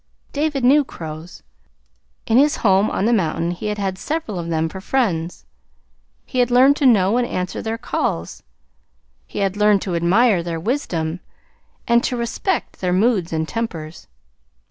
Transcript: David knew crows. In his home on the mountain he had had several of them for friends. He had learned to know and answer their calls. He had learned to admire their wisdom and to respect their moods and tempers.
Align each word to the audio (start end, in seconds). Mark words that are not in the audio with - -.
David 0.33 0.63
knew 0.63 0.83
crows. 0.83 1.43
In 2.25 2.39
his 2.39 2.55
home 2.65 2.89
on 2.89 3.05
the 3.05 3.13
mountain 3.13 3.51
he 3.51 3.67
had 3.67 3.77
had 3.77 3.99
several 3.99 4.39
of 4.39 4.47
them 4.49 4.67
for 4.67 4.81
friends. 4.81 5.45
He 6.25 6.39
had 6.39 6.49
learned 6.49 6.75
to 6.77 6.87
know 6.87 7.17
and 7.17 7.27
answer 7.27 7.61
their 7.61 7.77
calls. 7.77 8.41
He 9.27 9.37
had 9.45 9.55
learned 9.55 9.83
to 9.83 9.93
admire 9.93 10.41
their 10.41 10.59
wisdom 10.59 11.19
and 11.87 12.03
to 12.03 12.17
respect 12.17 12.81
their 12.81 12.93
moods 12.93 13.31
and 13.31 13.47
tempers. 13.47 14.07